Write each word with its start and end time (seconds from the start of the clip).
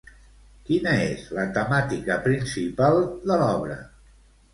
Quina 0.69 0.93
és 1.09 1.27
la 1.39 1.43
temàtica 1.57 2.15
principal 2.23 2.97
de 3.29 3.37
l'obra? 3.43 3.77